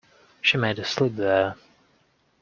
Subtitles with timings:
[0.41, 1.57] She made a slip there.